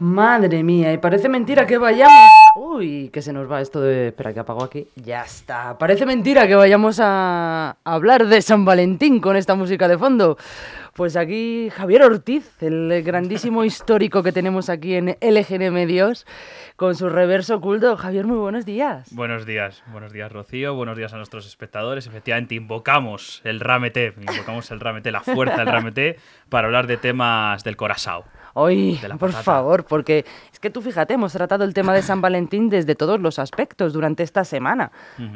[0.00, 2.30] Madre mía, y parece mentira que vayamos...
[2.54, 4.08] Uy, que se nos va esto de...
[4.08, 4.86] Espera, que apago aquí.
[4.94, 5.76] Ya está.
[5.76, 10.38] Parece mentira que vayamos a hablar de San Valentín con esta música de fondo.
[10.94, 16.26] Pues aquí Javier Ortiz, el grandísimo histórico que tenemos aquí en LGN Medios,
[16.76, 17.96] con su reverso oculto.
[17.96, 19.12] Javier, muy buenos días.
[19.14, 22.06] Buenos días, buenos días Rocío, buenos días a nuestros espectadores.
[22.06, 26.18] Efectivamente, invocamos el Ramete, invocamos el Ramete, la fuerza del Ramete,
[26.48, 28.24] para hablar de temas del corazao.
[28.60, 32.68] Hoy, por favor, porque es que tú fíjate, hemos tratado el tema de San Valentín
[32.68, 34.90] desde todos los aspectos durante esta semana.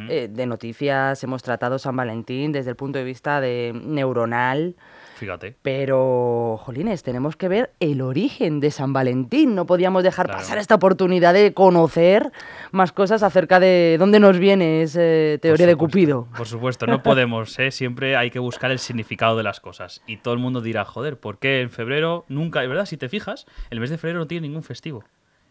[0.09, 4.74] Eh, de noticias hemos tratado San Valentín desde el punto de vista de neuronal,
[5.22, 5.54] Fíjate.
[5.62, 9.54] Pero, jolines, tenemos que ver el origen de San Valentín.
[9.54, 12.32] No podíamos dejar pasar esta oportunidad de conocer
[12.72, 14.98] más cosas acerca de dónde nos viene esa
[15.40, 16.26] teoría de Cupido.
[16.36, 17.70] Por supuesto, no podemos, ¿eh?
[17.70, 20.02] siempre hay que buscar el significado de las cosas.
[20.08, 23.09] Y todo el mundo dirá, joder, ¿por qué en febrero nunca, de verdad, si te
[23.09, 25.04] fijas, el mes de febrero no tiene ningún festivo?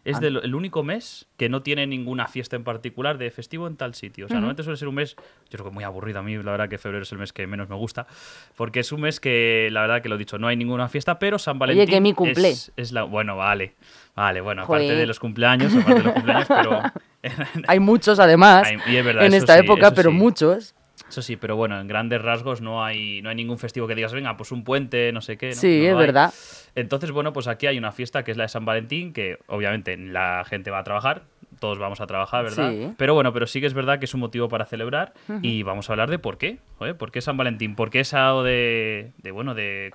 [0.04, 3.94] Es el único mes que no tiene ninguna fiesta en particular de festivo en tal
[3.94, 4.26] sitio.
[4.26, 6.50] O sea, normalmente suele ser un mes, yo creo que muy aburrido a mí, la
[6.50, 8.08] verdad que febrero es el mes que menos me gusta,
[8.56, 11.20] porque es un mes que, la verdad que lo he dicho, no hay ninguna fiesta,
[11.20, 12.50] pero San Valentín Oye, que mi cumple.
[12.50, 13.04] Es, la...
[13.04, 13.74] Bueno, vale,
[14.16, 16.82] vale, bueno, aparte de los cumpleaños, aparte de los cumpleaños, pero...
[17.68, 20.74] hay muchos además en esta época, pero muchos.
[21.12, 24.14] Eso sí, pero bueno, en grandes rasgos no hay, no hay ningún festivo que digas,
[24.14, 25.52] venga, pues un puente, no sé qué.
[25.52, 26.32] Sí, es verdad.
[26.74, 29.94] Entonces, bueno, pues aquí hay una fiesta que es la de San Valentín, que obviamente
[29.98, 31.24] la gente va a trabajar,
[31.60, 32.70] todos vamos a trabajar, ¿verdad?
[32.70, 32.94] Sí.
[32.96, 35.90] Pero bueno, pero sí que es verdad que es un motivo para celebrar y vamos
[35.90, 36.60] a hablar de por qué.
[36.98, 37.76] ¿Por qué San Valentín?
[37.76, 39.92] ¿Por qué es algo de, de bueno, de,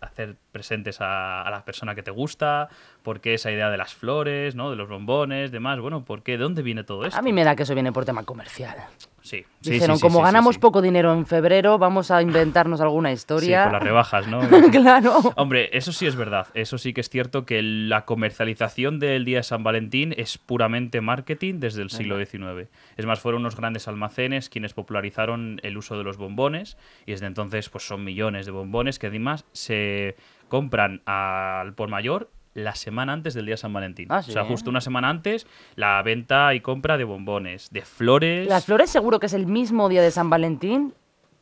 [0.00, 2.70] hacer presentes a, a, la persona que te gusta?
[3.02, 4.70] ¿Por qué esa idea de las flores, ¿no?
[4.70, 5.80] de los bombones, demás?
[5.80, 6.38] Bueno, ¿por qué?
[6.38, 7.18] ¿De dónde viene todo esto?
[7.18, 8.78] A mí me da que eso viene por tema comercial.
[9.22, 13.62] Sí, Dijeron, como ganamos poco dinero en febrero, vamos a inventarnos alguna historia.
[13.62, 14.40] Sí, con las rebajas, ¿no?
[14.72, 15.20] claro.
[15.36, 16.48] Hombre, eso sí es verdad.
[16.54, 21.00] Eso sí que es cierto que la comercialización del Día de San Valentín es puramente
[21.00, 22.68] marketing desde el siglo XIX.
[22.96, 27.26] Es más, fueron unos grandes almacenes quienes popularizaron el uso de los bombones y desde
[27.26, 30.16] entonces pues son millones de bombones que además se
[30.48, 34.06] compran al por mayor la semana antes del día de San Valentín.
[34.10, 38.48] Ah, o sea, justo una semana antes, la venta y compra de bombones, de flores.
[38.48, 40.94] Las flores seguro que es el mismo día de San Valentín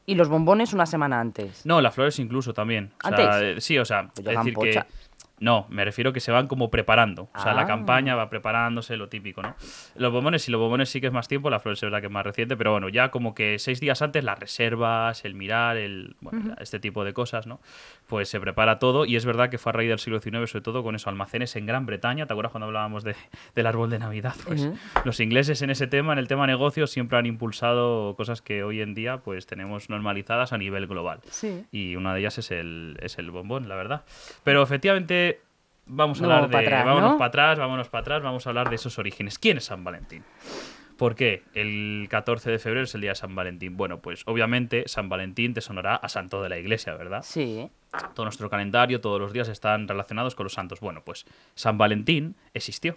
[0.07, 1.65] y los bombones una semana antes.
[1.67, 2.93] No, las flores incluso también.
[3.03, 3.63] ¿Antes?
[3.65, 4.83] sí, o sea, pues es decir que
[5.41, 7.31] no, me refiero que se van como preparando.
[7.35, 7.67] O sea, la ah.
[7.67, 9.57] campaña va preparándose, lo típico, ¿no?
[9.97, 12.07] Los bombones, si los bombones sí que es más tiempo, la flor es verdad que
[12.07, 15.79] es más reciente, pero bueno, ya como que seis días antes las reservas, el mirar,
[15.79, 17.61] el bueno, este tipo de cosas, ¿no?
[18.07, 20.63] Pues se prepara todo y es verdad que fue a raíz del siglo XIX, sobre
[20.63, 22.27] todo con esos almacenes en Gran Bretaña.
[22.27, 23.17] ¿Te acuerdas cuando hablábamos de,
[23.55, 24.35] del árbol de Navidad?
[24.47, 24.69] Pues
[25.05, 28.83] los ingleses en ese tema, en el tema negocios, siempre han impulsado cosas que hoy
[28.83, 31.21] en día pues tenemos normalizadas a nivel global.
[31.31, 31.65] Sí.
[31.73, 34.05] Y una de ellas es el, es el bombón, la verdad.
[34.45, 35.30] Pero efectivamente
[35.91, 36.71] vamos a hablar de.
[36.71, 39.39] Vámonos para atrás, vámonos para atrás, vamos a hablar de esos orígenes.
[39.39, 40.25] ¿Quién es San Valentín?
[40.97, 43.77] ¿Por qué el 14 de febrero es el día de San Valentín?
[43.77, 47.23] Bueno, pues obviamente San Valentín te sonará a santo de la iglesia, ¿verdad?
[47.23, 47.71] Sí.
[48.15, 50.81] Todo nuestro calendario, todos los días están relacionados con los santos.
[50.81, 51.25] Bueno, pues
[51.55, 52.95] San Valentín existió.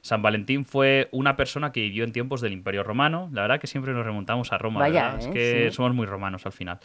[0.00, 3.30] San Valentín fue una persona que vivió en tiempos del Imperio Romano.
[3.32, 5.30] La verdad que siempre nos remontamos a Roma, Vaya, Es ¿eh?
[5.32, 6.78] que somos muy romanos al final.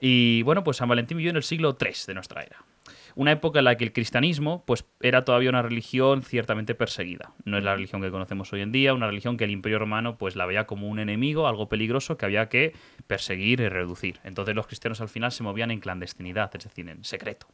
[0.00, 2.64] Y bueno, pues San Valentín vivió en el siglo III de nuestra era
[3.16, 7.32] una época en la que el cristianismo pues, era todavía una religión ciertamente perseguida.
[7.44, 10.18] No es la religión que conocemos hoy en día, una religión que el Imperio Romano
[10.18, 12.74] pues, la veía como un enemigo, algo peligroso que había que
[13.06, 14.20] perseguir y reducir.
[14.22, 17.46] Entonces los cristianos al final se movían en clandestinidad, es decir, en secreto.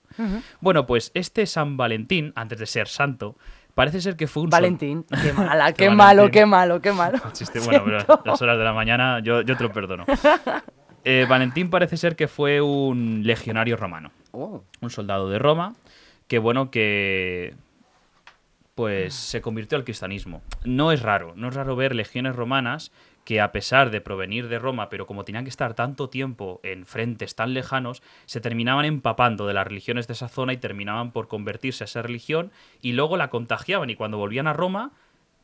[0.61, 3.37] Bueno, pues este San Valentín, antes de ser santo,
[3.75, 4.51] Parece ser que fue un...
[4.51, 7.19] Valentín, qué mala, qué, malo, qué malo, qué malo.
[7.65, 10.05] bueno, pero las horas de la mañana yo, yo te lo perdono.
[11.05, 14.13] Eh, Valentín parece ser que fue un legionario romano.
[14.33, 14.63] Oh.
[14.81, 15.75] Un soldado de Roma
[16.29, 17.55] que, bueno, que
[18.75, 20.43] pues se convirtió al cristianismo.
[20.65, 22.91] No es raro, no es raro ver legiones romanas
[23.25, 26.87] que a pesar de provenir de Roma, pero como tenían que estar tanto tiempo en
[26.87, 31.29] frentes tan lejanos, se terminaban empapando de las religiones de esa zona y terminaban por
[31.29, 32.51] convertirse a esa religión
[32.81, 34.93] y luego la contagiaban y cuando volvían a Roma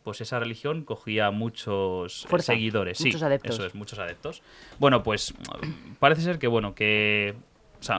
[0.08, 2.98] pues esa religión cogía muchos seguidores.
[3.04, 3.54] Muchos adeptos.
[3.56, 4.42] Eso es, muchos adeptos.
[4.78, 5.34] Bueno, pues
[5.98, 7.34] parece ser que, bueno, que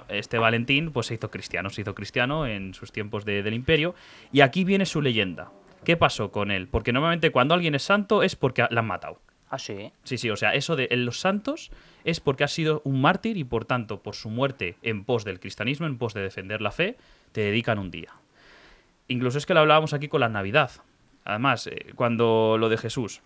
[0.08, 3.94] este Valentín pues se hizo cristiano, se hizo cristiano en sus tiempos del imperio.
[4.32, 5.52] Y aquí viene su leyenda.
[5.84, 6.68] ¿Qué pasó con él?
[6.68, 9.22] Porque normalmente cuando alguien es santo es porque la han matado.
[9.52, 9.92] Ah, sí.
[10.04, 11.70] Sí, sí, o sea, eso de los santos
[12.06, 15.40] es porque ha sido un mártir y por tanto, por su muerte en pos del
[15.40, 16.98] cristianismo, en pos de defender la fe,
[17.34, 18.16] te dedican un día.
[19.08, 20.72] Incluso es que lo hablábamos aquí con la Navidad.
[21.30, 23.22] Además, eh, cuando lo de Jesús,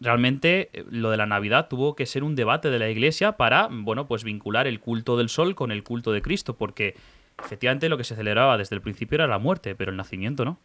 [0.00, 3.68] realmente eh, lo de la Navidad tuvo que ser un debate de la Iglesia para,
[3.70, 6.94] bueno, pues vincular el culto del sol con el culto de Cristo, porque
[7.44, 10.58] efectivamente lo que se celebraba desde el principio era la muerte, pero el nacimiento no.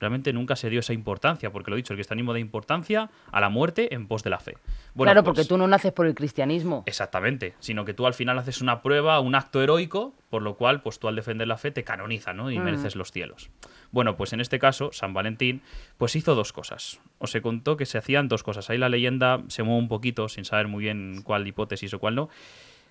[0.00, 3.40] Realmente nunca se dio esa importancia, porque lo he dicho, el cristianismo da importancia a
[3.40, 4.56] la muerte en pos de la fe.
[4.94, 6.82] Bueno, claro, pues- porque tú no naces por el cristianismo.
[6.86, 10.82] Exactamente, sino que tú al final haces una prueba, un acto heroico, por lo cual,
[10.82, 12.50] pues tú al defender la fe te canonizas, ¿no?
[12.50, 12.62] Y Mm.
[12.64, 13.50] mereces los cielos.
[13.90, 15.62] Bueno, pues en este caso, San Valentín,
[15.96, 17.00] pues hizo dos cosas.
[17.18, 18.68] Os se contó que se hacían dos cosas.
[18.70, 22.14] Ahí la leyenda se mueve un poquito, sin saber muy bien cuál hipótesis o cuál
[22.14, 22.28] no.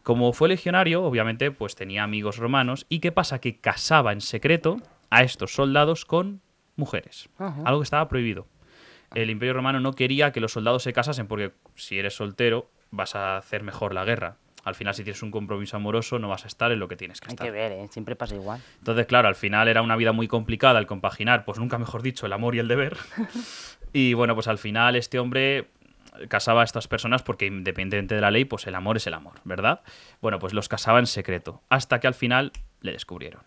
[0.03, 2.85] Como fue legionario, obviamente, pues tenía amigos romanos.
[2.89, 3.39] ¿Y qué pasa?
[3.39, 4.77] Que casaba en secreto
[5.09, 6.41] a estos soldados con
[6.75, 7.29] mujeres.
[7.37, 7.61] Ajá.
[7.65, 8.47] Algo que estaba prohibido.
[9.15, 13.15] El Imperio Romano no quería que los soldados se casasen porque si eres soltero vas
[13.15, 14.37] a hacer mejor la guerra.
[14.67, 17.21] Al final, si tienes un compromiso amoroso, no vas a estar en lo que tienes
[17.21, 17.47] que Hay estar.
[17.47, 17.87] que ver, ¿eh?
[17.89, 18.61] Siempre pasa igual.
[18.79, 22.25] Entonces, claro, al final era una vida muy complicada el compaginar, pues nunca mejor dicho,
[22.25, 22.97] el amor y el deber.
[23.93, 25.67] y bueno, pues al final este hombre
[26.27, 29.35] casaba a estas personas porque independientemente de la ley, pues el amor es el amor,
[29.43, 29.81] ¿verdad?
[30.21, 33.41] Bueno, pues los casaba en secreto, hasta que al final le descubrieron.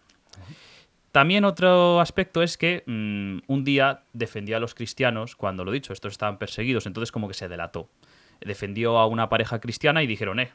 [1.13, 5.93] También otro aspecto es que mm, un día defendió a los cristianos, cuando lo dicho,
[5.93, 7.89] estos estaban perseguidos, entonces como que se delató.
[8.41, 10.53] Defendió a una pareja cristiana y dijeron, eh,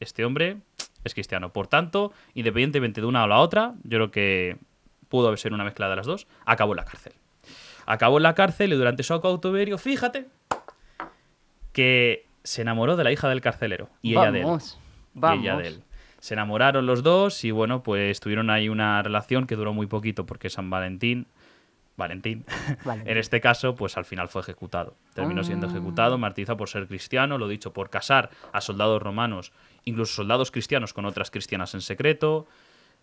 [0.00, 0.58] este hombre
[1.04, 1.52] es cristiano.
[1.52, 4.56] Por tanto, independientemente de una o la otra, yo creo que
[5.08, 7.12] pudo ser una mezcla de las dos, acabó en la cárcel.
[7.86, 10.26] Acabó en la cárcel y durante su cautiverio, fíjate,
[11.72, 14.44] que se enamoró de la hija del carcelero y ella de él.
[14.44, 14.78] Vamos.
[15.42, 15.82] Y ella de él.
[16.20, 20.26] Se enamoraron los dos y bueno, pues tuvieron ahí una relación que duró muy poquito
[20.26, 21.26] porque San Valentín,
[21.96, 22.44] Valentín,
[22.84, 23.10] Valentín.
[23.10, 24.96] en este caso, pues al final fue ejecutado.
[25.14, 25.70] Terminó siendo Ah.
[25.70, 29.52] ejecutado, martirizado por ser cristiano, lo dicho, por casar a soldados romanos,
[29.88, 32.46] incluso soldados cristianos con otras cristianas en secreto,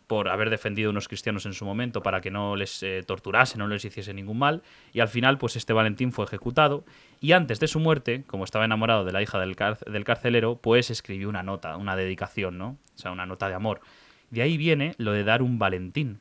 [0.07, 3.57] por haber defendido a unos cristianos en su momento para que no les eh, torturase,
[3.57, 4.61] no les hiciese ningún mal.
[4.93, 6.85] Y al final, pues este Valentín fue ejecutado.
[7.21, 9.55] Y antes de su muerte, como estaba enamorado de la hija del,
[9.87, 12.77] del carcelero, pues escribió una nota, una dedicación, ¿no?
[12.95, 13.81] O sea, una nota de amor.
[14.29, 16.19] De ahí viene lo de dar un Valentín.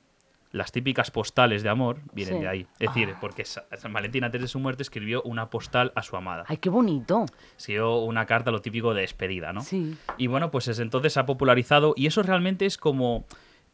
[0.55, 2.41] Las típicas postales de amor vienen Sí.
[2.43, 2.67] de ahí.
[2.79, 6.17] Es decir, porque Sa- San Valentín antes de su muerte escribió una postal a su
[6.17, 6.45] amada.
[6.47, 7.27] Ay, qué bonito.
[7.59, 9.63] Escribió una carta, lo típico de despedida, ¿no?
[9.63, 9.97] Sí.
[10.17, 13.25] Y bueno, pues desde entonces se ha popularizado y eso realmente es como...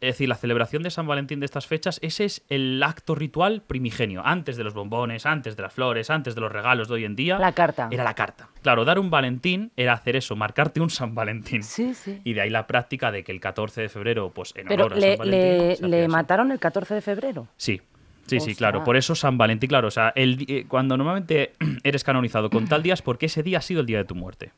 [0.00, 3.60] Es decir, la celebración de San Valentín de estas fechas, ese es el acto ritual
[3.66, 4.22] primigenio.
[4.24, 7.16] Antes de los bombones, antes de las flores, antes de los regalos de hoy en
[7.16, 7.38] día.
[7.38, 7.88] La carta.
[7.90, 8.48] Era la carta.
[8.62, 11.62] Claro, dar un Valentín era hacer eso, marcarte un San Valentín.
[11.62, 12.18] Sí, sí.
[12.24, 14.96] Y de ahí la práctica de que el 14 de febrero, pues en Pero honor
[14.96, 15.90] a le, San Valentín.
[15.90, 17.48] le, le mataron el 14 de febrero.
[17.58, 17.82] Sí,
[18.24, 18.82] sí, sí, claro.
[18.84, 19.88] Por eso San Valentín, claro.
[19.88, 21.52] O sea, el, eh, cuando normalmente
[21.84, 24.14] eres canonizado con tal día es porque ese día ha sido el día de tu
[24.14, 24.52] muerte.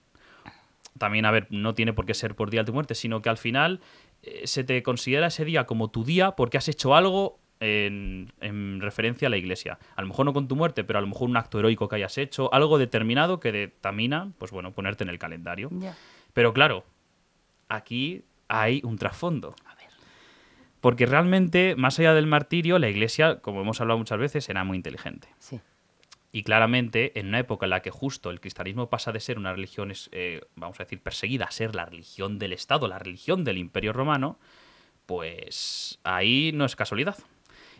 [0.99, 3.29] También, a ver, no tiene por qué ser por día de tu muerte, sino que
[3.29, 3.81] al final
[4.45, 9.29] se te considera ese día como tu día porque has hecho algo en, en referencia
[9.29, 9.79] a la iglesia.
[9.95, 11.97] A lo mejor no con tu muerte, pero a lo mejor un acto heroico que
[11.97, 15.71] hayas hecho, algo determinado que determina, pues bueno, ponerte en el calendario.
[16.33, 16.85] Pero claro,
[17.69, 19.55] aquí hay un trasfondo.
[19.65, 19.87] A ver.
[20.81, 24.77] Porque realmente, más allá del martirio, la iglesia, como hemos hablado muchas veces, era muy
[24.77, 25.29] inteligente.
[25.39, 25.61] Sí.
[26.35, 29.53] Y claramente, en una época en la que justo el cristianismo pasa de ser una
[29.53, 33.59] religión, eh, vamos a decir, perseguida, a ser la religión del Estado, la religión del
[33.59, 34.39] Imperio Romano,
[35.05, 37.19] pues ahí no es casualidad.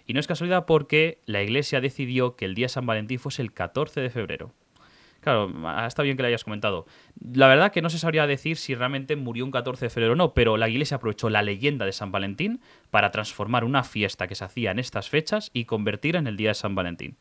[0.07, 3.41] Y no es casualidad porque la iglesia decidió que el día de San Valentín fuese
[3.41, 4.53] el 14 de febrero.
[5.21, 6.85] Claro, ah, está bien que lo hayas comentado.
[7.33, 10.17] La verdad que no se sabría decir si realmente murió un 14 de febrero o
[10.17, 12.61] no, pero la iglesia aprovechó la leyenda de San Valentín
[12.91, 16.51] para transformar una fiesta que se hacía en estas fechas y convertirla en el día
[16.51, 17.17] de San Valentín.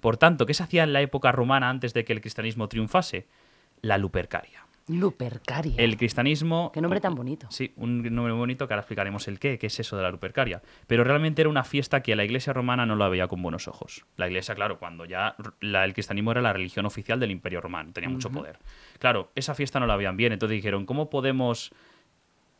[0.00, 3.26] Por tanto, ¿qué se hacía en la época romana antes de que el cristianismo triunfase?
[3.82, 4.64] La Lupercaria.
[4.88, 5.74] Lupercaria.
[5.76, 6.70] El cristianismo...
[6.72, 7.46] Qué nombre tan bonito.
[7.50, 10.62] Sí, un nombre bonito que ahora explicaremos el qué, qué es eso de la Lupercaria.
[10.86, 14.06] Pero realmente era una fiesta que la iglesia romana no la veía con buenos ojos.
[14.16, 17.92] La iglesia, claro, cuando ya la- el cristianismo era la religión oficial del imperio romano,
[17.92, 18.58] tenía mucho poder.
[18.98, 21.70] Claro, esa fiesta no la veían bien, entonces dijeron, ¿cómo podemos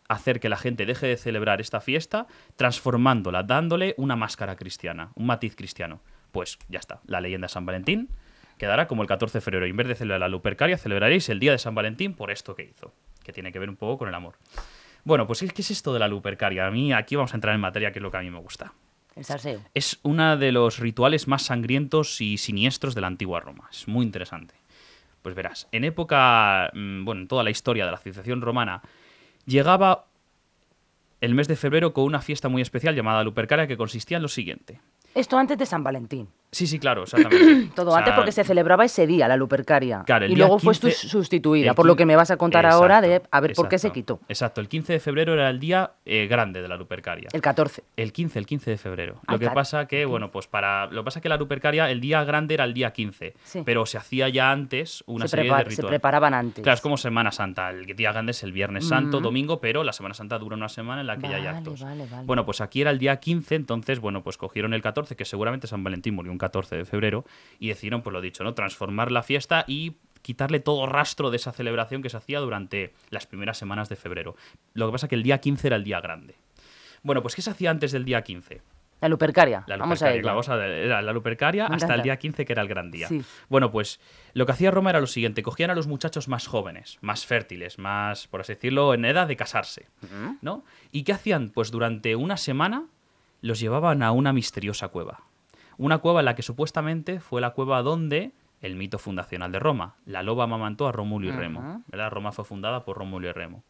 [0.09, 2.27] hacer que la gente deje de celebrar esta fiesta
[2.57, 6.01] transformándola, dándole una máscara cristiana, un matiz cristiano?
[6.33, 8.09] Pues ya está, la leyenda de San Valentín
[8.59, 9.67] quedará como el 14 de febrero.
[9.67, 12.55] Y en vez de celebrar la Lupercaria, celebraréis el día de San Valentín por esto
[12.55, 12.93] que hizo,
[13.25, 14.35] que tiene que ver un poco con el amor.
[15.05, 16.67] Bueno, pues ¿qué es esto de la Lupercaria?
[16.67, 18.41] A mí aquí vamos a entrar en materia, que es lo que a mí me
[18.41, 18.75] gusta.
[19.17, 19.63] El salseo.
[19.75, 23.69] Es uno de los rituales más sangrientos y siniestros de la antigua Roma.
[23.71, 24.55] Es muy interesante.
[25.23, 28.83] Pues verás, en época, mm, bueno, en toda la historia de la civilización romana,
[29.47, 30.05] llegaba
[31.21, 34.29] el mes de febrero con una fiesta muy especial llamada Lupercaria que consistía en lo
[34.29, 34.81] siguiente.
[35.15, 36.29] Esto antes de San Valentín.
[36.51, 37.69] Sí, sí, claro, exactamente.
[37.75, 40.03] Todo O sea, antes porque se celebraba ese día la Lupercaria.
[40.07, 43.01] Claro, y luego fue 15 sus- sustituida, por lo que me vas a contar ahora
[43.01, 44.21] de a ver por qué se quitó.
[44.29, 47.29] Exacto, el 15 de febrero era el día eh, grande de la Lupercaria.
[47.33, 47.83] El 14.
[47.97, 49.17] El 15, el 15 de febrero.
[49.27, 49.55] Ah, Lo que claro.
[49.55, 50.87] pasa que, bueno, pues para.
[50.87, 53.35] Lo que pasa que la Lupercaria, el día grande era el día 15.
[53.45, 53.63] Sí.
[53.65, 55.89] Pero se hacía ya antes una Se, serie de se rituales.
[55.91, 56.63] preparaban antes.
[56.63, 57.71] Claro, es como Semana Santa.
[57.71, 61.03] El día grande es el Viernes Santo, domingo, pero la Semana Santa dura una semana
[61.03, 61.83] en la que ya hay Vale, actos.
[61.83, 62.25] vale, vale.
[62.27, 65.67] Bueno, pues aquí era el día 15, entonces, bueno, pues cogieron el 14, que seguramente
[65.67, 67.25] San Valentín murió un 14 de febrero,
[67.59, 68.55] y decidieron, pues lo dicho, ¿no?
[68.55, 73.27] Transformar la fiesta y quitarle todo rastro de esa celebración que se hacía durante las
[73.27, 74.37] primeras semanas de febrero.
[74.75, 76.35] Lo que pasa que el día 15 era el día grande.
[77.03, 78.61] Bueno, pues ¿qué se hacía antes del día 15?
[79.01, 79.63] La Lupercaria.
[79.69, 80.23] La Vamos Lupercaria, ello.
[80.23, 82.91] claro, vamos a ver, era la Lupercaria hasta el día 15, que era el gran
[82.91, 83.07] día.
[83.07, 83.23] Sí.
[83.49, 84.01] Bueno, pues
[84.35, 87.79] lo que hacía Roma era lo siguiente: cogían a los muchachos más jóvenes, más fértiles,
[87.79, 89.87] más, por así decirlo, en edad de casarse.
[90.43, 90.65] ¿No?
[90.91, 91.51] ¿Y qué hacían?
[91.51, 92.87] Pues durante una semana
[93.41, 95.21] los llevaban a una misteriosa cueva.
[95.79, 99.95] Una cueva en la que supuestamente fue la cueva donde el mito fundacional de Roma.
[100.05, 101.85] La loba amamantó a Rómulo y Remo.
[101.87, 102.11] ¿verdad?
[102.11, 103.63] Roma fue fundada por Rómulo y Remo.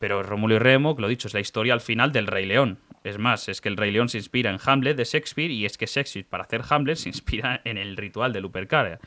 [0.00, 2.78] Pero Rómulo y Remo, que lo dicho, es la historia al final del Rey León.
[3.04, 5.78] Es más, es que el Rey León se inspira en Hamlet de Shakespeare y es
[5.78, 8.98] que Shakespeare para hacer Hamlet se inspira en el ritual de Lupercalia.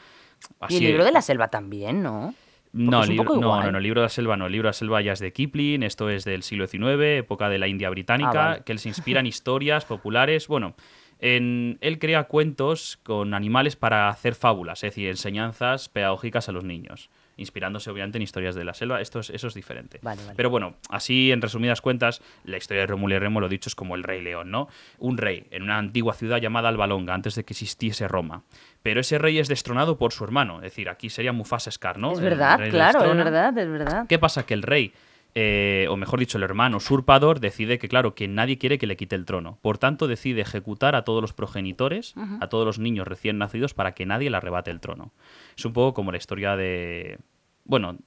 [0.70, 2.34] Y el libro de la selva también, ¿no?
[2.74, 4.46] No, libro- no, no, no, el libro de la selva no.
[4.46, 7.50] El libro de la selva ya es de Kipling, esto es del siglo XIX, época
[7.50, 8.64] de la India británica, Ah, vale.
[8.64, 10.48] que él se inspira en historias populares.
[10.48, 10.76] Bueno,
[11.22, 16.64] en, él crea cuentos con animales para hacer fábulas, es decir, enseñanzas pedagógicas a los
[16.64, 19.02] niños, inspirándose obviamente en historias de la selva.
[19.02, 20.00] Esto es, eso es diferente.
[20.02, 20.36] Vale, vale.
[20.36, 23.76] Pero bueno, así en resumidas cuentas, la historia de Rómulo y Remo, lo dicho, es
[23.76, 24.68] como el Rey León, ¿no?
[24.98, 28.42] Un rey en una antigua ciudad llamada Albalonga, antes de que existiese Roma.
[28.82, 32.14] Pero ese rey es destronado por su hermano, es decir, aquí sería Mufasa Scar, ¿no?
[32.14, 34.06] es verdad, claro, es verdad, es verdad.
[34.10, 34.44] ¿Qué pasa?
[34.44, 34.92] Que el rey,
[35.34, 38.98] eh, o mejor dicho, el hermano usurpador, decide que, claro, que nadie quiere que le
[38.98, 39.58] quite el trono.
[39.62, 43.94] Por tanto, decide ejecutar a todos los progenitores, a todos los niños recién nacidos, para
[43.94, 45.14] que nadie le arrebate el trono.
[45.58, 47.20] Es un poco como la historia de...
[47.64, 47.98] Bueno,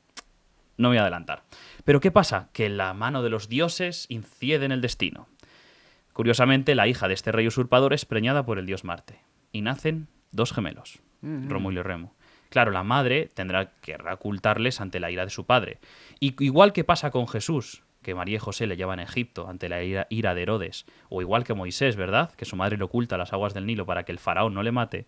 [0.77, 1.45] no me voy a adelantar.
[1.85, 2.49] Pero ¿qué pasa?
[2.53, 5.29] Que la mano de los dioses incide en el destino.
[6.13, 9.21] Curiosamente, la hija de este rey usurpador es preñada por el dios Marte.
[9.51, 12.15] Y nacen dos gemelos, Rómulo y Remo.
[12.55, 15.81] Claro, la madre tendrá que ocultarles ante la ira de su padre.
[16.21, 19.69] Y igual que pasa con Jesús, que María y José le llevan a Egipto ante
[19.69, 22.31] la ira, ira de Herodes, o igual que Moisés, ¿verdad?
[22.37, 24.71] Que su madre le oculta las aguas del Nilo para que el faraón no le
[24.71, 25.05] mate,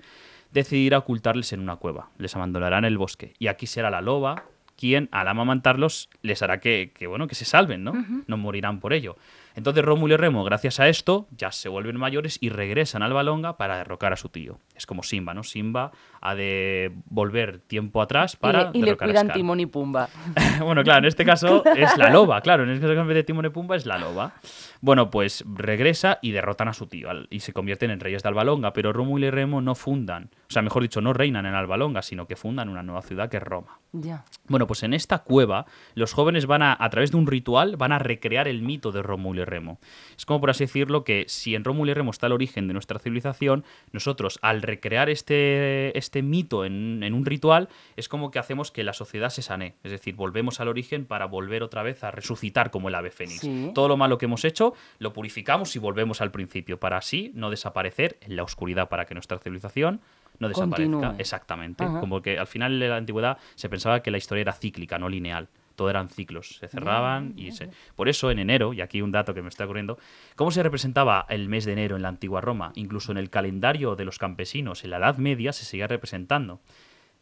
[0.51, 2.11] decidirá ocultarles en una cueva.
[2.19, 3.35] Les abandonará en el bosque.
[3.39, 4.43] Y aquí será la loba
[4.77, 7.93] quien, al amamantarlos, les hará que, que, bueno, que se salven, ¿no?
[8.27, 9.17] No morirán por ello.
[9.57, 13.57] Entonces Rómulo y Remo, gracias a esto, ya se vuelven mayores y regresan al Balonga
[13.57, 14.59] para derrocar a su tío.
[14.75, 15.43] Es como Simba, ¿no?
[15.43, 19.37] Simba ha de volver tiempo atrás Y para le, y le derrocar a cuidan Scar.
[19.37, 20.11] Timón y Pumba.
[20.61, 23.25] bueno, claro, en este caso es la loba, claro, en este caso en vez de
[23.25, 24.35] Timón y Pumba es la loba.
[24.83, 28.75] Bueno, pues regresa y derrotan a su tío y se convierten en reyes de Albalonga,
[28.75, 32.27] pero Rómulo y Remo no fundan, o sea, mejor dicho, no reinan en Albalonga, sino
[32.27, 33.81] que fundan una nueva ciudad que es Roma.
[33.93, 34.25] ya.
[34.49, 37.93] Bueno, pues en esta cueva los jóvenes van a, a través de un ritual, van
[37.93, 39.79] a recrear el mito de Rómulo y Remo.
[40.17, 42.75] Es como por así decirlo que si en Rómulo y Remo está el origen de
[42.75, 48.39] nuestra civilización, nosotros al recrear este, este mito en, en un ritual, es como que
[48.39, 49.75] hacemos que la sociedad se sane.
[49.83, 53.41] Es decir, volvemos al origen para volver otra vez a resucitar como el ave fénix.
[53.41, 53.71] Sí.
[53.75, 57.51] Todo lo malo que hemos hecho lo purificamos y volvemos al principio, para así no
[57.51, 60.01] desaparecer en la oscuridad, para que nuestra civilización
[60.39, 60.93] no desaparezca.
[60.93, 61.21] Continúe.
[61.21, 61.85] Exactamente.
[61.85, 62.01] Ajá.
[62.01, 65.09] Como que al final de la antigüedad se pensaba que la historia era cíclica, no
[65.09, 65.49] lineal.
[65.77, 67.71] Todo eran ciclos, se cerraban y se...
[67.95, 69.99] Por eso en enero, y aquí un dato que me está ocurriendo,
[70.35, 72.73] ¿cómo se representaba el mes de enero en la antigua Roma?
[72.75, 76.61] Incluso en el calendario de los campesinos en la Edad Media se seguía representando.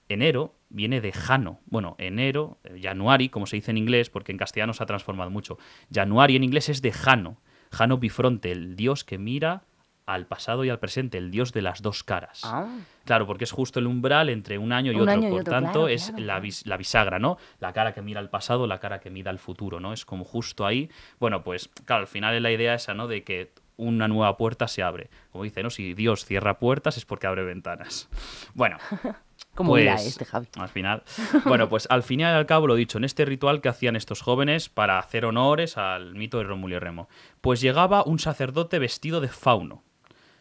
[0.08, 1.60] Enero viene de Jano.
[1.66, 5.30] Bueno, enero, eh, Januari, como se dice en inglés, porque en castellano se ha transformado
[5.30, 5.58] mucho.
[5.92, 7.40] Januari en inglés es de Jano.
[7.72, 9.64] Jano bifronte, el dios que mira
[10.06, 12.42] al pasado y al presente, el dios de las dos caras.
[12.44, 12.66] Ah.
[13.04, 15.12] Claro, porque es justo el umbral entre un año y Un otro.
[15.12, 17.38] año y Por otro, tanto, claro, es claro, la, bis- la bisagra, ¿no?
[17.60, 19.92] La cara que mira al pasado, la cara que mira al futuro, ¿no?
[19.92, 20.90] Es como justo ahí.
[21.18, 23.08] Bueno, pues claro, al final es la idea esa, ¿no?
[23.08, 25.10] De que una nueva puerta se abre.
[25.32, 25.70] Como dice, ¿no?
[25.70, 28.08] Si Dios cierra puertas es porque abre ventanas.
[28.54, 28.76] Bueno.
[29.56, 30.48] ¿Cómo pues, irá este, Javi?
[30.58, 31.02] Al final.
[31.44, 34.20] Bueno, pues al final y al cabo, lo dicho, en este ritual que hacían estos
[34.20, 37.08] jóvenes para hacer honores al mito de Rómulo y Remo,
[37.40, 39.84] pues llegaba un sacerdote vestido de fauno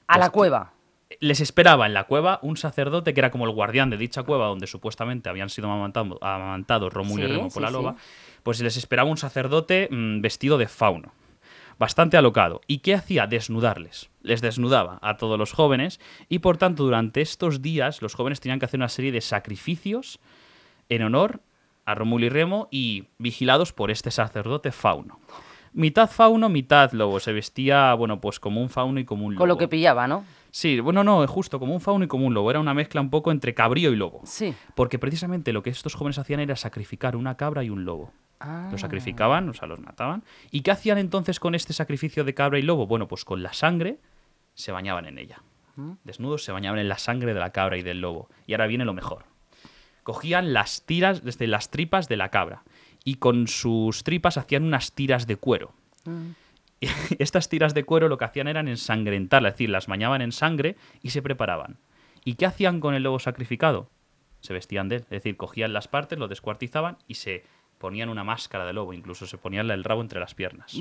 [0.08, 0.74] A la Este- cueva.
[1.20, 4.48] les esperaba en la cueva un sacerdote que era como el guardián de dicha cueva
[4.48, 7.96] donde supuestamente habían sido amamantado- amamantados Rómulo y Remo por la loba,
[8.42, 11.14] pues les esperaba un sacerdote mm, vestido de fauno.
[11.80, 12.62] Bastante alocado.
[12.68, 13.26] ¿Y qué hacía?
[13.28, 14.10] Desnudarles.
[14.22, 18.60] Les desnudaba a todos los jóvenes y por tanto durante estos días los jóvenes tenían
[18.60, 20.20] que hacer una serie de sacrificios
[20.90, 21.42] en honor
[21.86, 25.20] a Rómulo y Remo y vigilados por este sacerdote fauno.
[25.74, 27.20] Mitad fauno, mitad lobo.
[27.20, 29.40] Se vestía, bueno, pues como un fauno y como un lobo.
[29.40, 30.24] Con lo que pillaba, ¿no?
[30.52, 32.52] Sí, bueno, no, justo como un fauno y como un lobo.
[32.52, 34.22] Era una mezcla un poco entre cabrío y lobo.
[34.24, 34.54] Sí.
[34.76, 38.12] Porque precisamente lo que estos jóvenes hacían era sacrificar una cabra y un lobo.
[38.40, 38.70] Ah.
[38.72, 40.24] Los sacrificaban, o sea, los mataban.
[40.52, 42.86] ¿Y qué hacían entonces con este sacrificio de cabra y lobo?
[42.86, 44.00] Bueno, pues con la sangre
[44.54, 45.42] se bañaban en ella.
[46.04, 48.30] Desnudos se bañaban en la sangre de la cabra y del lobo.
[48.46, 49.26] Y ahora viene lo mejor.
[50.04, 52.64] Cogían las tiras, desde las tripas de la cabra.
[53.04, 55.74] Y con sus tripas hacían unas tiras de cuero.
[56.80, 56.88] Y
[57.20, 60.76] estas tiras de cuero lo que hacían eran ensangrentarlas, es decir, las bañaban en sangre
[61.02, 61.78] y se preparaban.
[62.26, 63.90] ¿Y qué hacían con el lobo sacrificado?
[64.40, 67.44] Se vestían de él, es decir, cogían las partes, lo descuartizaban y se
[67.78, 70.72] ponían una máscara de lobo, incluso se ponían el rabo entre las piernas.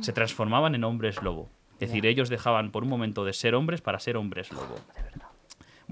[0.00, 1.48] Se transformaban en hombres lobo.
[1.80, 4.76] Es decir, ellos dejaban por un momento de ser hombres para ser hombres lobo.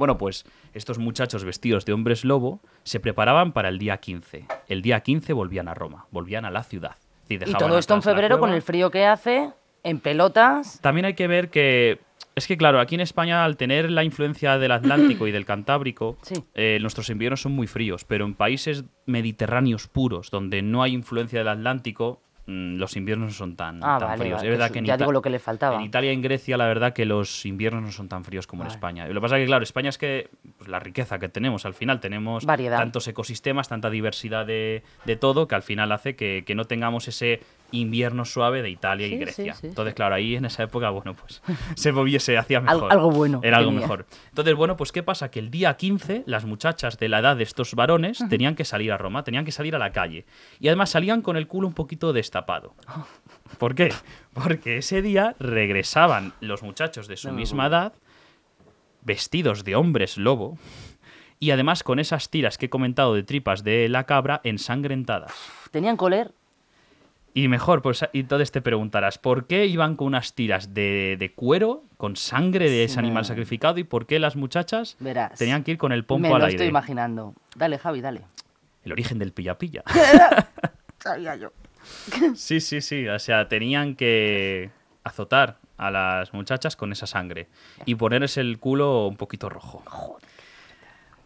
[0.02, 0.44] Bueno, pues
[0.74, 4.46] estos muchachos vestidos de hombres lobo se preparaban para el día 15.
[4.66, 6.96] El día 15 volvían a Roma, volvían a la ciudad.
[7.28, 9.50] Y todo esto en febrero con el frío que hace,
[9.84, 10.80] en pelotas.
[10.80, 12.00] También hay que ver que
[12.34, 16.16] es que, claro, aquí en España, al tener la influencia del Atlántico y del Cantábrico,
[16.22, 16.42] Sí.
[16.54, 21.38] eh, nuestros inviernos son muy fríos, pero en países mediterráneos puros, donde no hay influencia
[21.38, 24.36] del Atlántico, los inviernos no son tan, Ah, tan vale, fríos.
[24.38, 25.76] vale, es verdad que en ya Ita- digo lo que le faltaba.
[25.76, 28.64] En Italia y en Grecia, la verdad que los inviernos no son tan fríos como
[28.64, 28.68] en.
[28.70, 29.04] España.
[29.06, 31.64] Y lo que pasa es que, claro, España es que pues, la riqueza que tenemos,
[31.66, 32.78] al final tenemos Variedad.
[32.78, 37.06] tantos ecosistemas, tanta diversidad de, de todo, que al final hace que, que no tengamos
[37.08, 37.40] ese
[37.72, 39.54] invierno suave de Italia Sí, y Grecia.
[39.54, 41.42] sí, Entonces, claro, ahí en esa época, bueno, pues
[41.74, 42.92] se movía, se hacía mejor.
[42.92, 43.80] algo bueno Era algo tenía.
[43.82, 44.06] mejor.
[44.28, 45.30] Entonces, bueno, pues ¿qué pasa?
[45.30, 48.92] Que el día 15 las muchachas de la edad de estos varones tenían que salir
[48.92, 50.24] a Roma, tenían que salir a la calle.
[50.60, 52.74] Y además salían con el culo un poquito destapado.
[53.58, 53.92] ¿Por qué?
[54.32, 57.92] Porque ese día regresaban los muchachos de su No misma edad,
[59.02, 60.58] vestidos de hombres lobo,
[61.38, 65.32] y además con esas tiras que he comentado de tripas de la cabra ensangrentadas.
[65.72, 66.32] Tenían coler.
[67.34, 71.84] Y mejor, pues entonces te preguntarás, ¿por qué iban con unas tiras de, de cuero,
[71.96, 72.98] con sangre de ese Sí.
[72.98, 75.38] animal sacrificado, y por qué las muchachas Verás.
[75.38, 77.34] tenían que ir con el Me pompo lo al estoy imaginando.
[77.56, 78.20] Dale, Javi, dale.
[78.84, 79.82] El origen del pilla-pilla.
[80.98, 81.52] Sabía yo.
[82.34, 83.08] sí, sí, sí.
[83.08, 84.70] O sea, tenían que
[85.04, 87.48] azotar a las muchachas con esa sangre
[87.86, 89.82] y ponerles el culo un poquito rojo.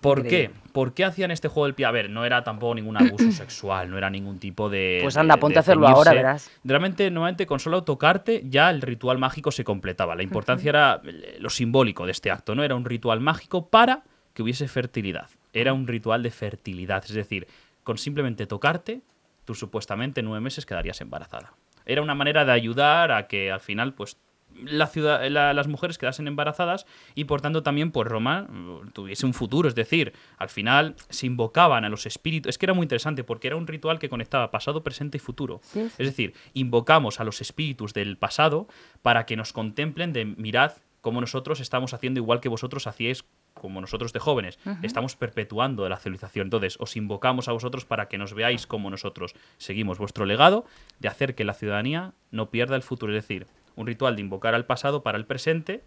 [0.01, 0.51] ¿Por qué?
[0.73, 1.87] ¿Por qué hacían este juego del pie?
[1.87, 4.99] A ver, no era tampoco ningún abuso sexual, no era ningún tipo de.
[5.03, 6.51] Pues de- anda, ponte de a hacerlo ahora, verás.
[6.65, 10.15] Realmente, normalmente, con solo tocarte, ya el ritual mágico se completaba.
[10.15, 12.63] La importancia era eh, lo simbólico de este acto, ¿no?
[12.63, 14.03] Era un ritual mágico para
[14.35, 15.31] que hubiese fertilidad.
[15.53, 17.03] Era un ritual de fertilidad.
[17.05, 17.47] Es decir,
[17.83, 19.01] con simplemente tocarte,
[19.47, 21.55] tú supuestamente en nueve meses quedarías embarazada.
[21.87, 24.19] Era una manera de ayudar a que al final, pues,
[24.65, 29.27] la ciudad, la- las mujeres quedasen embarazadas y por tanto también pues Roma mm, tuviese
[29.27, 32.85] un futuro, es decir, al final se invocaban a los espíritus, es que era muy
[32.85, 35.61] interesante porque era un ritual que conectaba pasado, presente y futuro.
[35.63, 35.81] Sí.
[35.99, 38.69] Es decir, invocamos a los espíritus del pasado
[39.03, 43.81] para que nos contemplen de mirad cómo nosotros estamos haciendo igual que vosotros hacíais como
[43.81, 44.59] nosotros de jóvenes.
[44.83, 46.49] Estamos perpetuando la civilización.
[46.49, 50.67] Entonces, os invocamos a vosotros para que nos veáis como nosotros seguimos vuestro legado
[50.99, 53.17] de hacer que la ciudadanía no pierda el futuro.
[53.17, 55.83] Es decir, un ritual de invocar al pasado para el presente,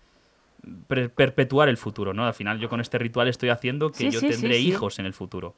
[0.87, 2.25] per- perpetuar el futuro, ¿no?
[2.25, 4.67] Al final yo con este ritual estoy haciendo que Sí, yo sí, tendré sí.
[4.69, 5.55] hijos en el futuro.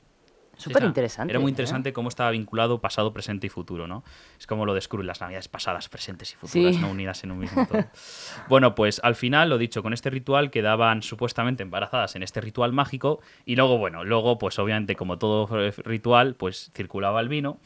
[0.58, 1.32] Súper Esa- interesante.
[1.32, 1.54] Era muy ¿eh?
[1.54, 4.04] interesante cómo estaba vinculado pasado, presente y futuro, ¿no?
[4.38, 7.40] Es como lo de Scrooge, las navidades pasadas, presentes y futuras, no unidas en un
[7.40, 7.84] mismo todo.
[8.48, 12.74] bueno, pues al final, lo dicho, con este ritual quedaban supuestamente embarazadas en este ritual
[12.74, 15.48] mágico y luego, bueno, luego, pues obviamente como todo
[15.84, 17.58] ritual, pues circulaba el vino.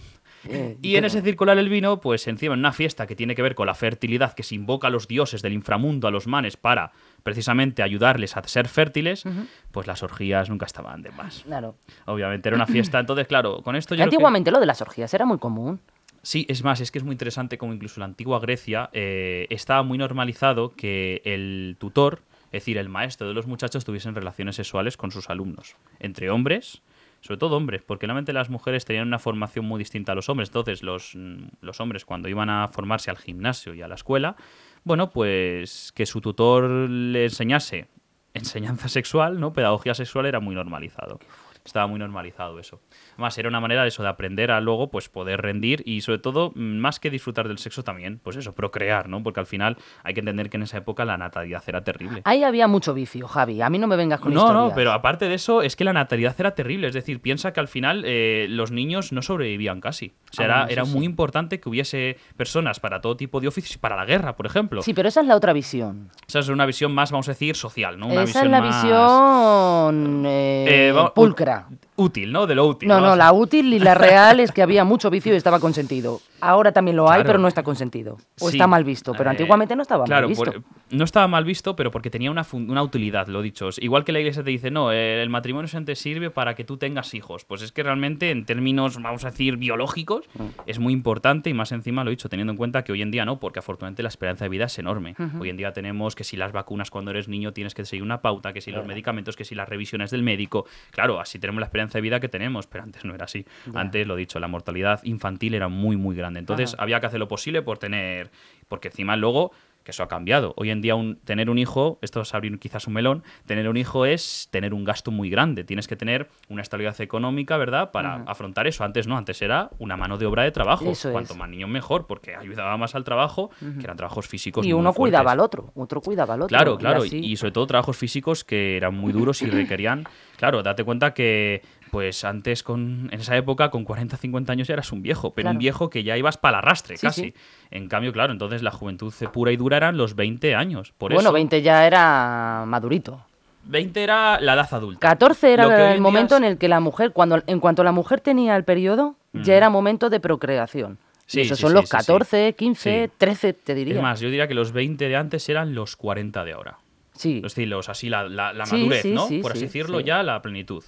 [0.48, 3.42] Eh, Y en ese circular el vino, pues encima en una fiesta que tiene que
[3.42, 6.58] ver con la fertilidad, que se invoca a los dioses del inframundo, a los manes,
[6.58, 6.92] para
[7.24, 9.24] precisamente ayudarles a ser fértiles,
[9.72, 11.42] pues las orgías nunca estaban de más.
[11.46, 11.76] Claro.
[12.06, 13.00] Obviamente era una fiesta.
[13.00, 14.00] Entonces, claro, con esto yo.
[14.00, 15.80] Que creo que- antiguamente lo de las orgías era muy común.
[16.22, 19.46] Sí, es más, es que es muy interesante como incluso en la antigua Grecia eh,
[19.52, 24.56] estaba muy normalizado que el tutor, es decir, el maestro de los muchachos, tuviesen relaciones
[24.56, 25.76] sexuales con sus alumnos.
[26.00, 26.82] Entre hombres,
[27.26, 30.50] sobre todo hombres, porque realmente las mujeres tenían una formación muy distinta a los hombres.
[30.50, 34.36] Entonces, los, mm, los hombres, cuando iban a formarse al gimnasio y a la escuela,
[34.84, 37.88] bueno, pues que su tutor le enseñase
[38.36, 39.54] enseñanza sexual, ¿no?
[39.54, 41.20] Pedagogía sexual era muy normalizado.
[41.64, 42.80] Estaba muy normalizado eso.
[43.16, 46.20] Además, era una manera de eso, de aprender a luego pues poder rendir y sobre
[46.20, 49.24] todo, mm, más que disfrutar del sexo también, pues eso, procrear, ¿no?
[49.24, 52.22] Porque al final hay que entender que en esa época la natalidad era terrible.
[52.26, 53.62] Ahí había mucho vicio, Javi.
[53.62, 54.70] A mí no me vengas con No, historias.
[54.70, 56.88] no, pero aparte de eso, es que la natalidad era terrible.
[56.88, 60.14] Es decir, piensa que al final eh, los niños no sobrevivían casi.
[60.32, 60.98] O sea, Ah, era, bueno, eso era sí.
[60.98, 64.46] muy importante que hubiese personas para todo tipo de oficios y para la guerra, por
[64.46, 64.82] ejemplo.
[64.82, 66.10] Sí, pero esa es la otra visión.
[66.28, 68.08] Esa es una visión más, vamos a decir, social, ¿no?
[68.08, 71.68] Una esa es visión la más- visión eh, Eh, pulcra.
[71.96, 72.48] Útil, ¿no?
[72.48, 72.90] De lo útil.
[72.90, 76.22] No, no, la útil y la real es que había mucho vicio y estaba consentido.
[76.42, 78.18] Ahora también lo hay, pero no está consentido.
[78.40, 80.54] O está mal visto, pero eh, antiguamente no estaba mal visto.
[80.92, 83.70] no estaba mal visto, pero porque tenía una, una utilidad, lo dicho.
[83.78, 87.14] Igual que la iglesia te dice, no, el matrimonio te sirve para que tú tengas
[87.14, 87.46] hijos.
[87.46, 90.44] Pues es que realmente, en términos, vamos a decir, biológicos, mm.
[90.68, 93.12] es muy importante y más encima lo he dicho, teniendo en cuenta que hoy en
[93.12, 95.16] día no, porque afortunadamente la esperanza de vida es enorme.
[95.40, 98.22] Hoy en día tenemos que si las vacunas cuando eres niño tienes que seguir una
[98.22, 100.66] pauta, que si los medicamentos, que si las revisiones del médico.
[100.92, 103.46] Claro, así tenemos la esperanza de vida que tenemos, pero antes no era así.
[103.74, 106.40] Antes, lo dicho, la mortalidad infantil era muy, muy grande.
[106.40, 108.32] Entonces había que hacer lo posible por tener,
[108.68, 109.52] porque encima luego
[109.86, 110.54] que eso ha cambiado.
[110.58, 113.78] Hoy en día un, tener un hijo, esto es abrir quizás un melón, tener un
[113.78, 115.64] hijo es tener un gasto muy grande.
[115.64, 117.92] Tienes que tener una estabilidad económica, ¿verdad?
[117.92, 118.84] Para afrontar eso.
[118.84, 120.92] Antes no, antes era una mano de obra de trabajo.
[121.12, 124.66] Cuanto más niños mejor, porque ayudaba más al trabajo, que eran trabajos físicos.
[124.66, 126.58] Y uno cuidaba al otro, otro cuidaba al otro.
[126.58, 127.06] Claro, claro.
[127.06, 130.06] y, sobre todo trabajos físicos que eran muy duros y requerían.
[130.38, 131.62] Claro, date cuenta que
[131.96, 135.50] pues antes, con, en esa época, con 40, 50 años ya eras un viejo, pero
[135.50, 137.34] un viejo que ya ibas para el arrastre, casi.
[137.72, 140.92] En cambio, claro, entonces la juventud pura y dura eran los 20 años.
[140.98, 143.22] Por bueno, 20 ya era madurito.
[143.64, 145.00] 20 era la edad adulta.
[145.00, 148.58] 14 era el momento en el que la mujer, cuando en cuanto la mujer tenía
[148.58, 149.58] el periodo, ya mm.
[149.58, 150.98] era momento de procreación.
[151.28, 153.96] Sí, esos son los 14, 15, 13, te diría.
[153.96, 156.78] Es más, yo diría que los 20 de antes eran los 40 de ahora.
[157.16, 157.40] Sí.
[157.42, 159.28] Los estilos, así la, la, madurez, ¿no?
[159.42, 160.84] por así decirlo, ya la plenitud.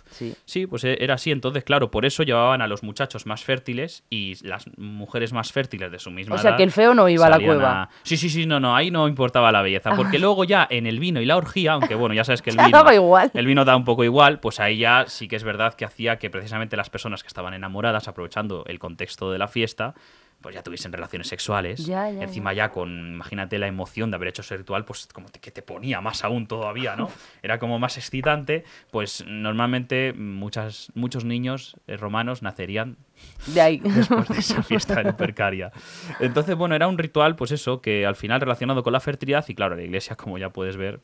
[0.46, 0.68] Sí.
[0.68, 1.32] pues e, era así.
[1.32, 5.92] Entonces, claro, por eso llevaban a los muchachos más fértiles y las mujeres más fértiles
[5.92, 6.40] de su misma edad.
[6.40, 7.90] O sea, que el feo no iba a la cueva.
[8.04, 9.92] Sí, sí, sí, no, no, ahí no importaba la belleza.
[9.96, 12.58] Porque luego ya en el vino y la orgía, aunque bueno, ya sabes que el
[12.58, 12.94] vino.
[12.94, 13.32] igual.
[13.34, 16.18] El vino da un poco igual, pues ahí ya sí que es verdad que hacía
[16.18, 19.94] que precisamente las personas que estaban enamoradas, aprovechando el contexto de la fiesta,
[20.41, 21.88] pues ya tuviesen relaciones sexuales.
[21.89, 22.69] Encima ya.
[22.69, 26.23] con, imagínate la emoción de haber hecho ese ritual, pues como que te ponía más
[26.23, 27.10] aún todavía, ¿no?
[27.43, 28.63] Era como más excitante.
[28.91, 32.97] Pues normalmente muchas, muchos niños eh, romanos nacerían
[33.47, 33.78] de ahí.
[33.84, 35.71] después de esa fiesta en Percaria.
[36.19, 39.56] Entonces, bueno, era un ritual, pues eso, que al final relacionado con la fertilidad y
[39.56, 41.00] claro, la iglesia, como ya puedes ver,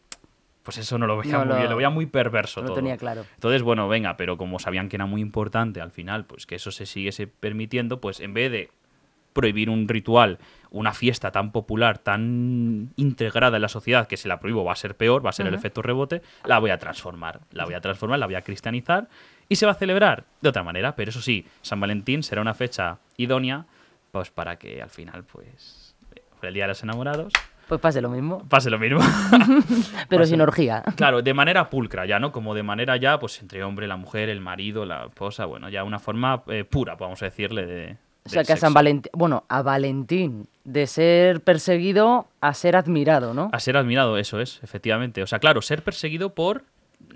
[0.62, 2.76] pues eso no lo veía muy bien, lo veía muy perverso no todo.
[2.76, 3.26] tenía claro.
[3.36, 6.72] Entonces, bueno, venga, pero como sabían que era muy importante al final, pues que eso
[6.72, 8.70] se siguiese permitiendo, pues en vez de
[9.34, 10.40] prohibir un ritual,
[10.72, 14.76] una fiesta tan popular, tan integrada en la sociedad, que si la prohíbo va a
[14.76, 17.42] ser peor, va a ser el efecto rebote, la voy a transformar.
[17.52, 19.08] La voy a transformar, la voy a cristianizar
[19.50, 20.96] y se va a celebrar de otra manera.
[20.96, 23.66] Pero eso sí, San Valentín será una fecha idónea
[24.12, 25.96] pues para que al final, pues,
[26.42, 27.34] el Día de los Enamorados,
[27.68, 28.48] pues pase lo mismo.
[28.50, 29.00] Pase lo mismo.
[30.10, 30.84] Pero sin orgía.
[30.96, 32.32] Claro, de manera pulcra ya, ¿no?
[32.32, 35.84] Como de manera ya, pues entre hombre, la mujer, el marido, la esposa, bueno, ya
[35.84, 39.44] una forma eh, pura, vamos a decirle, de, o sea, que a San Valentín, bueno,
[39.50, 43.50] a Valentín, de ser perseguido a ser admirado, ¿no?
[43.52, 45.22] A ser admirado, eso es, efectivamente.
[45.24, 46.64] O sea, claro, ser perseguido por,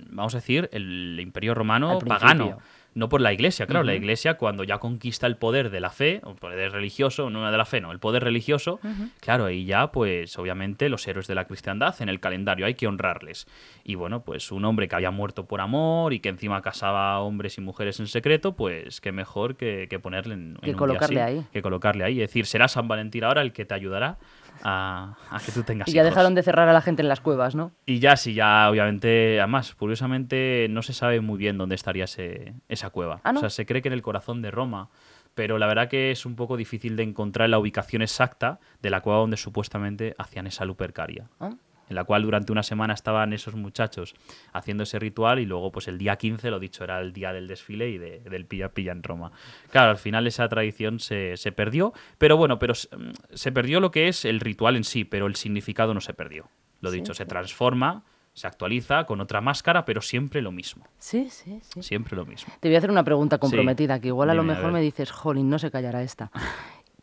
[0.10, 2.60] vamos a decir, el imperio romano pagano
[2.94, 6.22] no por la iglesia, claro, la iglesia cuando ya conquista el poder de la fe,
[6.24, 8.80] o el poder religioso, no de la fe, no, el poder religioso,
[9.20, 12.88] claro, ahí ya pues obviamente los héroes de la cristiandad en el calendario hay que
[12.88, 13.48] honrarles.
[13.84, 17.20] Y bueno, pues un hombre que había muerto por amor y que encima casaba a
[17.20, 21.46] hombres y mujeres en secreto, pues qué mejor que, ponerle en, que colocarle ahí.
[21.54, 24.18] Que colocarle ahí, es decir, será San Valentín ahora el que te ayudará
[24.64, 25.16] a,
[25.46, 27.72] que tú tengas Y ya dejaron de cerrar a la gente en las cuevas, ¿no?
[27.86, 32.90] Y ya, sí, ya obviamente, además, curiosamente no se sabe muy bien dónde estaría esa
[32.90, 33.22] cueva.
[33.24, 34.90] ¿Ah, o sea, se cree que en el corazón de Roma,
[35.34, 39.02] pero la verdad que es un poco difícil de encontrar la ubicación exacta de la
[39.02, 41.30] cueva donde supuestamente hacían esa lupercaria.
[41.40, 41.52] ¿Ah?
[41.90, 44.16] En la cual durante una semana estaban esos muchachos
[44.54, 47.48] haciendo ese ritual y luego pues el día 15, lo dicho, era el día del
[47.48, 49.32] desfile y del pilla pilla en Roma.
[49.72, 54.26] Claro, al final esa tradición se, perdió, pero bueno, pero se perdió lo que es
[54.26, 56.50] el ritual en sí, pero el significado no se perdió.
[56.82, 60.86] Lo dicho, se transforma, se actualiza con otra máscara, pero siempre lo mismo.
[61.00, 61.82] Sí, sí, sí.
[61.82, 62.54] Siempre lo mismo.
[62.60, 65.50] Te voy a hacer una pregunta comprometida, que igual a lo mejor me dices, jolín,
[65.50, 66.32] no se callará esta.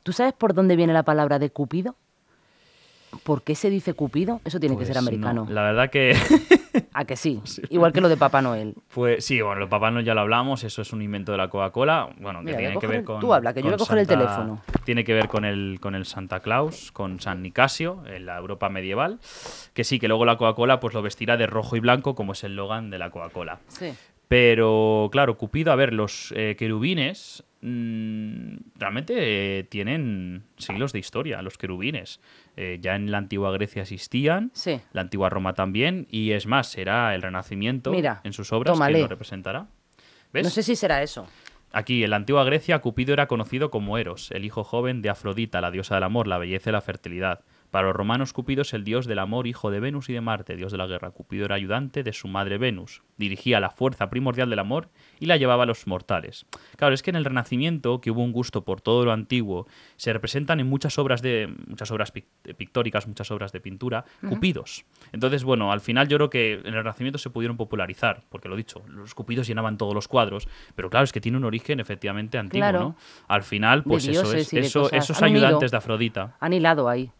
[0.05, 1.97] ¿Tú sabes por dónde viene la palabra de Cupido?
[3.22, 4.40] ¿Por qué se dice Cupido?
[4.44, 5.46] Eso tiene que ser pues americano.
[5.48, 6.16] la verdad que.
[6.92, 7.40] ¿A que sí?
[7.70, 8.74] Igual que lo de Papá Noel.
[8.92, 11.38] Pues sí, bueno, lo de Papá Noel ya lo hablamos, eso es un invento de
[11.38, 12.11] la Coca-Cola.
[12.20, 13.20] Bueno, que tiene que ver con.
[13.20, 14.62] Tú habla, que yo voy a coger el teléfono.
[14.85, 18.68] Tiene que ver con el, con el Santa Claus, con San Nicasio, en la Europa
[18.68, 19.20] medieval.
[19.72, 22.44] Que sí, que luego la Coca-Cola pues lo vestirá de rojo y blanco, como es
[22.44, 23.61] el Logan de la Coca-Cola.
[23.68, 23.92] Sí.
[24.29, 29.14] Pero, claro, Cupido, a ver, los eh, querubines mm, realmente
[29.59, 32.20] eh, tienen siglos de historia, los querubines.
[32.57, 34.53] Eh, ya en la antigua Grecia existían,
[34.93, 39.09] la antigua Roma también, y es más, será el Renacimiento en sus obras que lo
[39.09, 39.67] representará.
[40.33, 41.27] No sé si será eso.
[41.73, 45.61] Aquí, en la antigua Grecia, Cupido era conocido como Eros, el hijo joven de Afrodita,
[45.61, 47.40] la diosa del amor, la belleza y la fertilidad
[47.75, 50.55] Para los romanos, Cupido es el dios del amor, hijo de Venus y de Marte,
[50.55, 51.11] dios de la guerra.
[51.11, 55.37] Cupido era ayudante de su madre Venus, dirigía la fuerza primordial del amor y la
[55.39, 56.47] llevaba a los mortales.
[56.77, 60.13] Claro, es que en el Renacimiento, que hubo un gusto por todo lo antiguo, se
[60.13, 64.85] representan en muchas obras de muchas obras pictóricas, muchas obras de pintura, cupidos.
[65.11, 68.55] Entonces, bueno, al final yo creo que en el Renacimiento se pudieron popularizar, porque lo
[68.55, 72.39] dicho, los cupidos llenaban todos los cuadros, pero claro, es que tiene un origen efectivamente
[72.39, 72.97] antiguo, ¿no?
[73.27, 76.37] Al final, pues eso es, eso, esos ayudantes de Afrodita.
[76.39, 77.11] Han hilado ahí.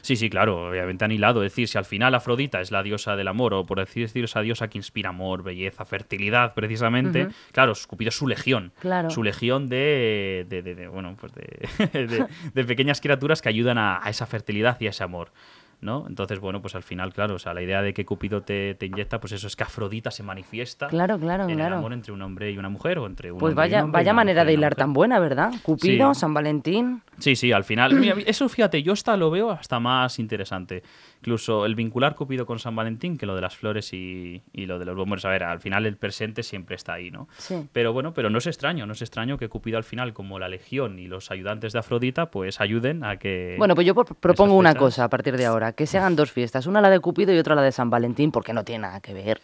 [0.00, 1.42] Sí, sí, claro, obviamente han hilado.
[1.42, 4.24] Es decir, si al final Afrodita es la diosa del amor, o por decir, decir
[4.24, 8.72] esa diosa que inspira amor, belleza, fertilidad, precisamente, claro, Cupido es su legión.
[8.80, 9.10] Claro.
[9.10, 11.32] Su legión de, de, bueno, pues
[11.92, 15.30] de, de, pequeñas criaturas que ayudan a, a esa fertilidad y a ese amor.
[15.84, 16.06] ¿no?
[16.08, 19.20] Entonces, bueno, pues al final, claro, o sea, la idea de que Cupido te, inyecta,
[19.20, 21.74] pues eso es que Afrodita se manifiesta claro, claro, en claro.
[21.74, 24.44] el amor entre un hombre y una mujer o entre un Pues vaya, vaya manera
[24.44, 25.52] de hilar tan buena, ¿verdad?
[25.62, 27.02] Cupido, San Valentín.
[27.18, 28.24] Sí, sí, al final.
[28.26, 30.82] eso, fíjate, yo hasta lo veo hasta más interesante.
[31.20, 34.84] Incluso el vincular Cupido con San Valentín que lo de las flores y, lo de
[34.84, 35.24] los bombones.
[35.24, 37.28] A ver, al final el presente siempre está ahí, ¿no?
[37.38, 37.66] Sí.
[37.72, 40.48] Pero bueno, pero no es extraño, no es extraño que Cupido al final, como la
[40.48, 43.54] legión y los ayudantes de Afrodita, pues ayuden a que.
[43.58, 46.66] Bueno, pues yo propongo una cosa a partir de ahora: que se hagan dos fiestas,
[46.66, 49.14] una la de Cupido y otra la de San Valentín, porque no tiene nada que
[49.14, 49.40] ver.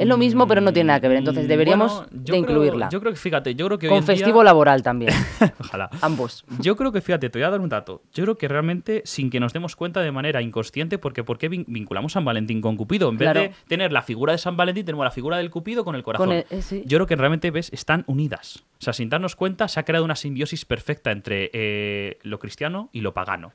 [0.00, 1.18] Es lo mismo, pero no tiene nada que ver.
[1.18, 2.88] Entonces deberíamos de incluirla.
[2.90, 3.88] Yo creo que, fíjate, yo creo que.
[3.88, 5.12] Con festivo laboral también.
[5.60, 5.90] Ojalá.
[6.00, 6.44] Ambos.
[6.58, 8.02] Yo creo que, fíjate, te voy a dar un dato.
[8.12, 11.48] Yo creo que realmente, sin que nos demos cuenta de manera inconsciente, porque ¿por qué
[11.48, 13.08] vinculamos San Valentín con Cupido?
[13.08, 15.94] En vez de tener la figura de San Valentín, tenemos la figura del Cupido con
[15.94, 16.32] el corazón.
[16.32, 16.44] Eh,
[16.86, 18.64] yo creo que realmente, ves, están unidas.
[18.78, 22.88] O sea, sin darnos cuenta, se ha creado una simbiosis perfecta entre eh, lo cristiano
[22.92, 23.52] y lo pagano.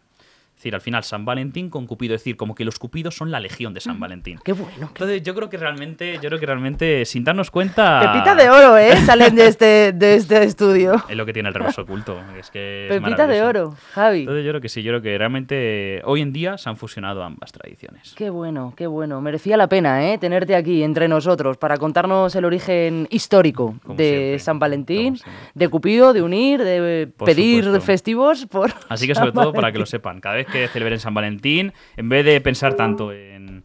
[0.55, 3.29] Es decir, al final San Valentín con Cupido, es decir, como que los Cupidos son
[3.29, 4.39] la legión de San Valentín.
[4.43, 4.87] Qué bueno.
[4.87, 7.99] Entonces, yo creo que realmente, yo creo que realmente, sin darnos cuenta.
[7.99, 8.95] Pepita de oro, ¿eh?
[9.05, 11.03] Salen de este, de este estudio.
[11.09, 12.17] Es lo que tiene el reverso oculto.
[12.39, 14.21] Es que Pepita de oro, Javi.
[14.21, 17.21] Entonces, yo creo que sí, yo creo que realmente hoy en día se han fusionado
[17.21, 18.13] ambas tradiciones.
[18.15, 19.19] Qué bueno, qué bueno.
[19.19, 20.17] Merecía la pena, ¿eh?
[20.17, 25.19] Tenerte aquí entre nosotros para contarnos el origen histórico de San Valentín,
[25.53, 28.73] de Cupido, de unir, de pedir festivos por.
[28.87, 32.09] Así que, sobre todo, para que lo sepan, cada vez que celebren San Valentín, en
[32.09, 33.64] vez de pensar tanto en,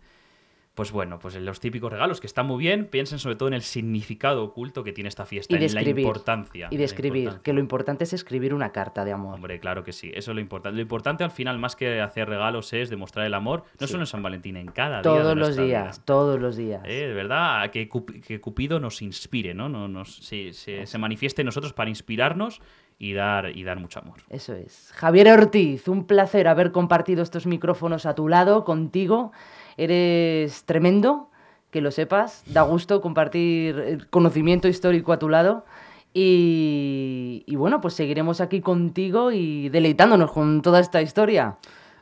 [0.80, 3.52] pues bueno, pues en los típicos regalos que están muy bien, piensen sobre todo en
[3.52, 6.68] el significado oculto que tiene esta fiesta, y en la importancia.
[6.70, 9.34] Y de escribir, que lo importante es escribir una carta de amor.
[9.34, 10.76] Hombre, claro que sí, eso es lo importante.
[10.76, 14.06] Lo importante al final, más que hacer regalos, es demostrar el amor, no solo en
[14.06, 15.24] San Valentín, en cada todos día.
[15.24, 16.80] Todos los días, todos los días.
[16.86, 17.90] Eh, de verdad, que,
[18.26, 19.68] que, Cupido nos inspire, ¿no?
[19.68, 22.62] no nos, se, se manifieste en nosotros para inspirarnos
[23.00, 24.20] y dar, y dar mucho amor.
[24.28, 24.92] Eso es.
[24.94, 29.32] Javier Ortiz, un placer haber compartido estos micrófonos a tu lado, contigo.
[29.80, 31.30] Eres tremendo,
[31.70, 32.42] que lo sepas.
[32.44, 35.64] Da gusto compartir el conocimiento histórico a tu lado.
[36.12, 41.56] Y, y bueno, pues seguiremos aquí contigo y deleitándonos con toda esta historia.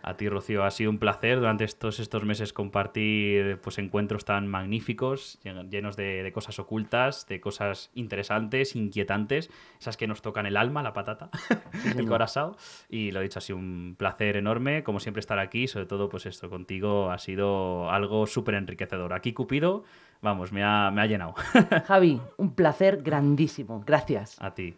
[0.08, 4.48] A ti, Rocío, ha sido un placer durante estos, estos meses compartir pues, encuentros tan
[4.48, 10.82] magníficos, llenos de, cosas ocultas, de cosas interesantes, inquietantes, esas que nos tocan el alma,
[10.82, 11.28] la patata,
[11.94, 12.56] el corazón.
[12.88, 15.68] Y lo he dicho, ha sido un placer enorme, como siempre, estar aquí.
[15.68, 19.12] Sobre todo, pues esto contigo ha sido algo súper enriquecedor.
[19.12, 19.84] Aquí, Cupido,
[20.22, 21.34] vamos, me ha, me ha llenado.
[21.86, 23.84] Javi, un placer grandísimo.
[23.86, 24.40] Gracias.
[24.40, 24.74] A ti.